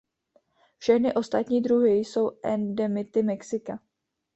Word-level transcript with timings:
Všechny 0.77 1.13
ostatní 1.13 1.61
druhy 1.61 1.91
jsou 1.95 2.31
endemity 2.43 3.23
Mexika. 3.23 3.79